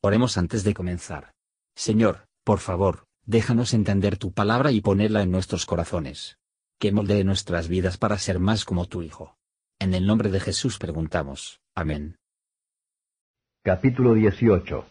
[0.00, 1.32] Oremos antes de comenzar.
[1.74, 6.38] Señor, por favor, déjanos entender tu palabra y ponerla en nuestros corazones.
[6.78, 9.36] Que moldee nuestras vidas para ser más como tu Hijo.
[9.80, 11.60] En el nombre de Jesús preguntamos.
[11.74, 12.16] Amén.
[13.64, 14.86] Capítulo 18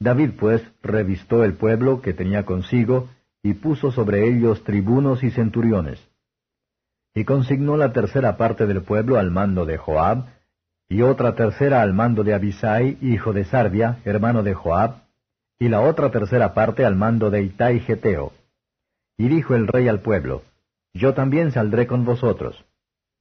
[0.00, 3.10] David pues revistó el pueblo que tenía consigo,
[3.42, 6.00] y puso sobre ellos tribunos y centuriones.
[7.14, 10.39] Y consignó la tercera parte del pueblo al mando de Joab,
[10.90, 15.04] y otra tercera al mando de Abisai, hijo de Sarvia, hermano de Joab,
[15.56, 18.32] y la otra tercera parte al mando de Itai Geteo.
[19.16, 20.42] Y dijo el rey al pueblo,
[20.92, 22.64] Yo también saldré con vosotros.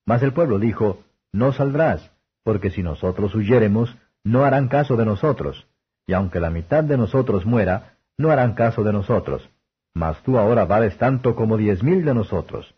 [0.08, 2.10] Mas el pueblo dijo, No saldrás,
[2.44, 5.68] porque si nosotros huyéremos, no harán caso de nosotros,
[6.08, 9.48] y aunque la mitad de nosotros muera, no harán caso de nosotros.
[9.94, 12.74] Mas tú ahora vales tanto como diez mil de nosotros.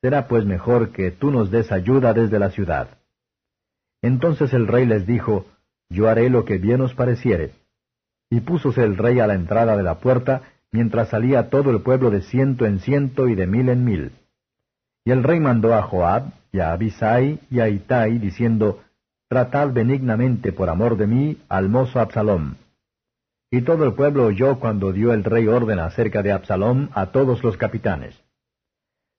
[0.00, 2.88] Será pues mejor que tú nos des ayuda desde la ciudad.
[4.04, 5.46] Entonces el rey les dijo,
[5.88, 7.52] Yo haré lo que bien os pareciere.
[8.28, 12.10] Y púsose el rey a la entrada de la puerta, mientras salía todo el pueblo
[12.10, 14.12] de ciento en ciento y de mil en mil.
[15.06, 18.82] Y el rey mandó a Joab, y a Abisai, y a Itai, diciendo,
[19.30, 22.56] Tratad benignamente por amor de mí al mozo Absalom.
[23.50, 27.42] Y todo el pueblo oyó cuando dio el rey orden acerca de Absalom a todos
[27.42, 28.23] los capitanes.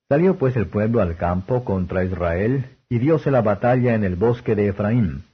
[0.08, 4.54] Salió pues el pueblo al campo contra Israel, y dióse la batalla en el bosque
[4.54, 5.24] de Efraín.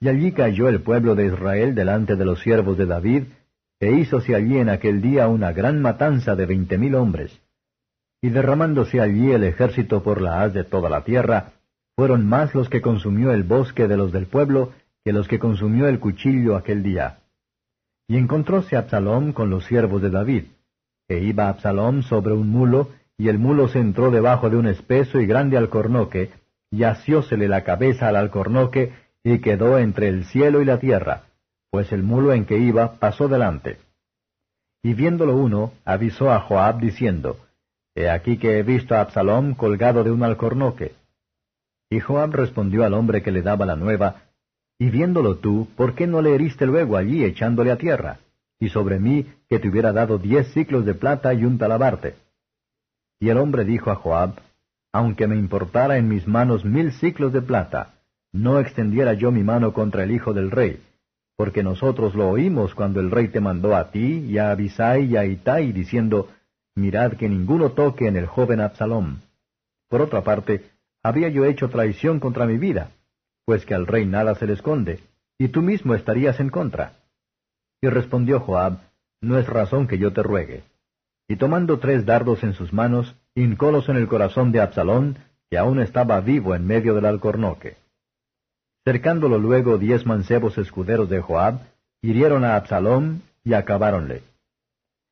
[0.00, 3.24] Y allí cayó el pueblo de Israel delante de los siervos de David,
[3.80, 7.36] e hízose allí en aquel día una gran matanza de veinte mil hombres.
[8.22, 11.52] Y derramándose allí el ejército por la haz de toda la tierra,
[11.96, 14.72] fueron más los que consumió el bosque de los del pueblo
[15.04, 17.18] que los que consumió el cuchillo aquel día.
[18.08, 20.44] Y encontróse Absalom con los siervos de David,
[21.08, 25.20] e iba Absalom sobre un mulo, y el mulo se entró debajo de un espeso
[25.20, 26.30] y grande alcornoque,
[26.70, 28.92] y asiósele la cabeza al alcornoque,
[29.24, 31.22] y quedó entre el cielo y la tierra,
[31.70, 33.78] pues el mulo en que iba pasó delante.
[34.82, 37.38] Y viéndolo uno, avisó a Joab diciendo,
[37.94, 40.92] He aquí que he visto a Absalom colgado de un alcornoque.
[41.88, 44.22] Y Joab respondió al hombre que le daba la nueva,
[44.78, 48.18] Y viéndolo tú, ¿por qué no le heriste luego allí echándole a tierra?
[48.60, 52.25] Y sobre mí, que te hubiera dado diez ciclos de plata y un talabarte.
[53.18, 54.40] Y el hombre dijo a Joab,
[54.92, 57.94] aunque me importara en mis manos mil ciclos de plata,
[58.32, 60.82] no extendiera yo mi mano contra el hijo del rey,
[61.36, 65.16] porque nosotros lo oímos cuando el rey te mandó a ti y a Abisai y
[65.16, 66.28] a Itai, diciendo,
[66.74, 69.20] Mirad que ninguno toque en el joven Absalom.
[69.88, 70.70] Por otra parte,
[71.02, 72.90] había yo hecho traición contra mi vida,
[73.44, 75.00] pues que al rey nada se le esconde,
[75.38, 76.94] y tú mismo estarías en contra.
[77.80, 78.78] Y respondió Joab,
[79.20, 80.64] No es razón que yo te ruegue.
[81.28, 85.18] Y tomando tres dardos en sus manos, hincólos en el corazón de Absalón,
[85.50, 87.76] que aún estaba vivo en medio del alcornoque.
[88.84, 91.58] Cercándolo luego diez mancebos escuderos de Joab,
[92.00, 94.22] hirieron a Absalón y acabáronle.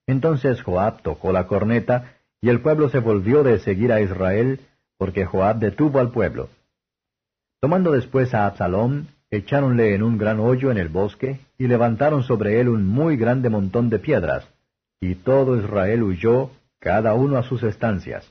[0.06, 4.60] Entonces Joab tocó la corneta, y el pueblo se volvió de seguir a Israel,
[4.98, 6.50] porque Joab detuvo al pueblo.
[7.60, 12.60] Tomando después a Absalón, echáronle en un gran hoyo en el bosque, y levantaron sobre
[12.60, 14.46] él un muy grande montón de piedras,
[15.10, 16.50] y todo Israel huyó
[16.80, 18.30] cada uno a sus estancias.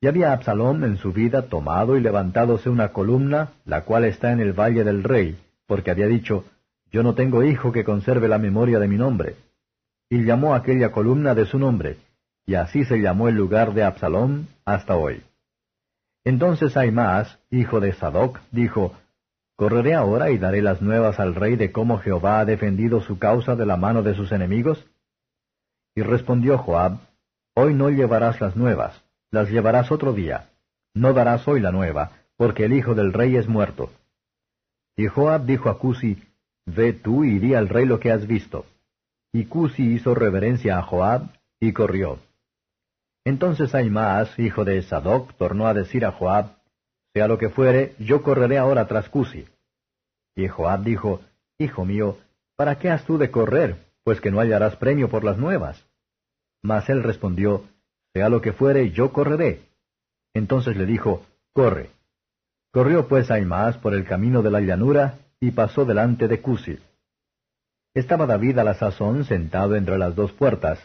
[0.00, 4.40] Y había Absalom en su vida tomado y levantádose una columna, la cual está en
[4.40, 6.44] el valle del rey, porque había dicho,
[6.90, 9.36] Yo no tengo hijo que conserve la memoria de mi nombre.
[10.08, 11.96] Y llamó aquella columna de su nombre,
[12.44, 15.22] y así se llamó el lugar de Absalom hasta hoy.
[16.24, 18.94] Entonces Aimaas, hijo de Sadoc, dijo,
[19.56, 23.56] ¿Correré ahora y daré las nuevas al rey de cómo Jehová ha defendido su causa
[23.56, 24.84] de la mano de sus enemigos?
[25.96, 26.98] Y respondió Joab,
[27.56, 30.50] Hoy no llevarás las nuevas, las llevarás otro día.
[30.94, 33.90] No darás hoy la nueva, porque el hijo del rey es muerto.
[34.94, 36.22] Y Joab dijo a Cusi,
[36.66, 38.66] Ve tú y di al rey lo que has visto.
[39.32, 41.30] Y Cusi hizo reverencia a Joab,
[41.60, 42.18] y corrió.
[43.24, 46.56] Entonces Aimaas, hijo de Sadoc, tornó a decir a Joab,
[47.14, 49.46] Sea lo que fuere, yo correré ahora tras Cusi.
[50.34, 51.22] Y Joab dijo,
[51.58, 52.18] Hijo mío,
[52.54, 55.85] ¿para qué has tú de correr, pues que no hallarás premio por las nuevas?
[56.62, 57.64] Mas él respondió,
[58.12, 59.62] Sea lo que fuere, yo correré.
[60.34, 61.22] Entonces le dijo,
[61.52, 61.90] Corre.
[62.72, 66.78] Corrió pues Aimaas por el camino de la llanura, y pasó delante de Cusi.
[67.94, 70.78] Estaba David a la sazón sentado entre las dos puertas,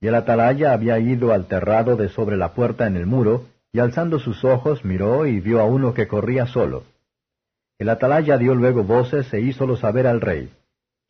[0.00, 3.78] y el atalaya había ido al terrado de sobre la puerta en el muro, y
[3.78, 6.84] alzando sus ojos miró y vio a uno que corría solo.
[7.78, 10.50] El atalaya dio luego voces e hízolo saber al rey.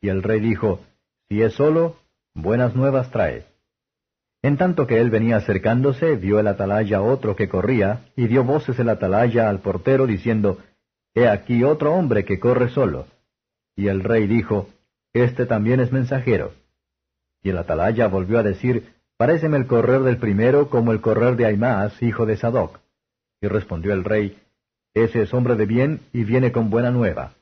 [0.01, 0.81] Y el rey dijo,
[1.29, 1.95] Si es solo,
[2.33, 3.45] buenas nuevas trae.
[4.47, 8.79] En tanto que él venía acercándose, vio el atalaya otro que corría, y dio voces
[8.79, 10.59] el atalaya al portero diciendo,
[11.13, 13.07] He aquí otro hombre que corre solo.
[13.75, 14.69] Y el rey dijo,
[15.11, 16.53] Este también es mensajero.
[17.43, 21.45] Y el atalaya volvió a decir, Paréceme el correr del primero como el correr de
[21.45, 22.79] Aimaas, hijo de Sadoc.
[23.41, 24.41] Y respondió el rey,
[24.93, 27.33] Ese es hombre de bien y viene con buena nueva.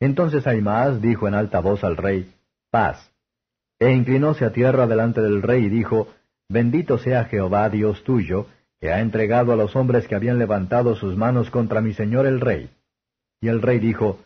[0.00, 2.32] Entonces Aimaas dijo en alta voz al rey,
[2.70, 3.12] Paz.
[3.78, 6.08] E inclinóse a tierra delante del rey y dijo,
[6.52, 8.46] Bendito sea Jehová Dios tuyo,
[8.78, 12.42] que ha entregado a los hombres que habían levantado sus manos contra mi señor el
[12.42, 12.68] rey.
[13.40, 14.18] Y el rey dijo,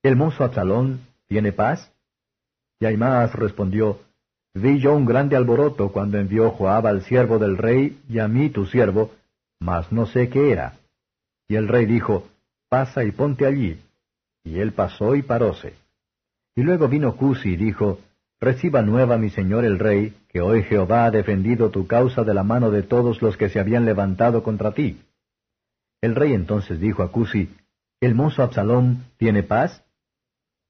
[0.00, 1.90] ¿El mozo Absalón tiene paz?
[2.78, 3.98] Y Aimaas respondió,
[4.54, 8.48] Vi yo un grande alboroto cuando envió Joab al siervo del rey y a mí
[8.50, 9.10] tu siervo,
[9.58, 10.78] mas no sé qué era.
[11.48, 12.28] Y el rey dijo,
[12.68, 13.82] Pasa y ponte allí.
[14.44, 15.74] Y él pasó y paróse.
[16.54, 17.98] Y luego vino Cusi y dijo,
[18.42, 22.42] Reciba nueva mi señor el rey, que hoy Jehová ha defendido tu causa de la
[22.42, 25.00] mano de todos los que se habían levantado contra ti.
[26.00, 27.54] El rey entonces dijo a Cusi,
[28.00, 29.84] ¿El mozo Absalón tiene paz?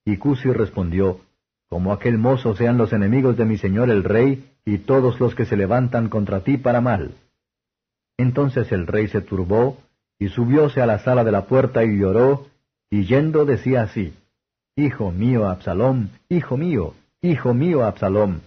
[0.05, 1.23] Y Cusi respondió,
[1.71, 5.47] como aquel mozo sean los enemigos de mi señor el rey, y todos los que
[5.47, 7.15] se levantan contra ti para mal.
[8.19, 9.79] Entonces el rey se turbó,
[10.19, 12.49] y subióse a la sala de la puerta y lloró,
[12.91, 14.13] y yendo decía así,
[14.77, 16.93] Hijo mío Absalom, hijo mío,
[17.25, 18.41] hijo mío Absalom,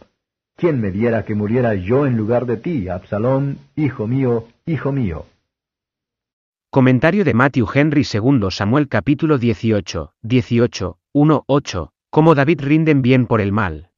[0.57, 5.27] ¿quién me diera que muriera yo en lugar de ti, Absalom, hijo mío, hijo mío?
[6.71, 13.27] Comentario de Matthew Henry II Samuel capítulo 18, 18, 1, 8, como David rinden bien
[13.27, 13.91] por el mal.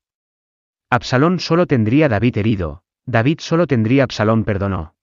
[0.92, 4.94] Absalón solo tendría David herido, David solo tendría Absalón perdonó.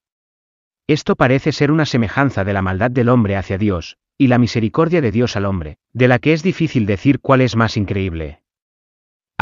[0.87, 5.00] Esto parece ser una semejanza de la maldad del hombre hacia Dios, y la misericordia
[5.00, 8.44] de Dios al hombre, de la que es difícil decir cuál es más increíble.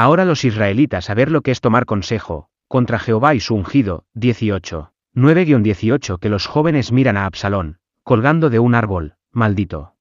[0.02, 4.04] Ahora los israelitas a ver lo que es tomar consejo, contra Jehová y su ungido,
[4.14, 4.92] 18.
[5.14, 9.94] 9-18 que los jóvenes miran a Absalón, colgando de un árbol, maldito.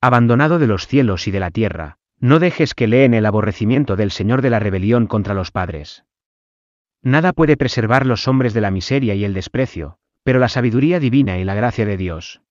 [0.00, 4.12] Abandonado de los cielos y de la tierra, no dejes que leen el aborrecimiento del
[4.12, 6.04] Señor de la rebelión contra los padres.
[7.02, 11.40] Nada puede preservar los hombres de la miseria y el desprecio, pero la sabiduría divina
[11.40, 12.42] y la gracia de Dios.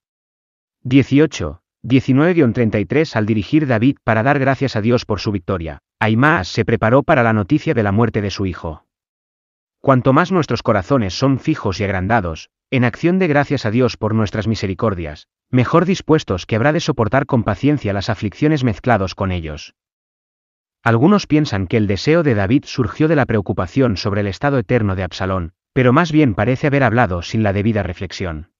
[0.81, 6.63] 18, 19-33 Al dirigir David para dar gracias a Dios por su victoria, Aimaas se
[6.63, 8.85] preparó para la noticia de la muerte de su hijo.
[9.81, 14.15] Cuanto más nuestros corazones son fijos y agrandados, en acción de gracias a Dios por
[14.15, 19.75] nuestras misericordias, mejor dispuestos que habrá de soportar con paciencia las aflicciones mezclados con ellos.
[20.83, 24.95] Algunos piensan que el deseo de David surgió de la preocupación sobre el estado eterno
[24.95, 28.52] de Absalón, pero más bien parece haber hablado sin la debida reflexión.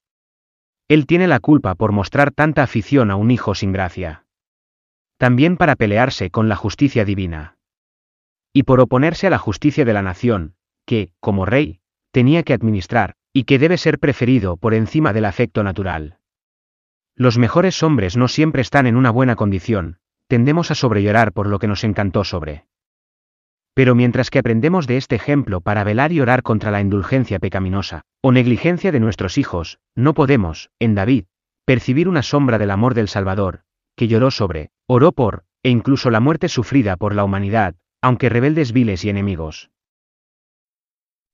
[0.88, 4.25] Él tiene la culpa por mostrar tanta afición a un hijo sin gracia.
[5.18, 7.57] También para pelearse con la justicia divina.
[8.51, 11.80] Y por oponerse a la justicia de la nación, que, como rey,
[12.12, 16.19] tenía que administrar, y que debe ser preferido por encima del afecto natural.
[17.15, 19.97] Los mejores hombres no siempre están en una buena condición,
[20.27, 22.65] tendemos a sobrellorar por lo que nos encantó sobre.
[23.74, 28.03] Pero mientras que aprendemos de este ejemplo para velar y orar contra la indulgencia pecaminosa,
[28.25, 31.25] o negligencia de nuestros hijos, no podemos, en David,
[31.66, 33.64] percibir una sombra del amor del Salvador,
[33.98, 38.72] que lloró sobre, oró por, e incluso la muerte sufrida por la humanidad, aunque rebeldes
[38.72, 39.72] viles y enemigos.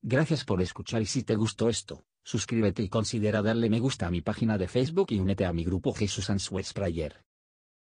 [0.02, 4.12] Gracias por escuchar y si te gustó esto, suscríbete y considera darle me gusta a
[4.12, 7.22] mi página de Facebook y únete a mi grupo Jesús Answers Prayer.